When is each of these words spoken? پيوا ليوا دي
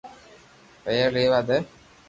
پيوا 0.83 1.07
ليوا 1.13 1.39
دي 1.47 1.57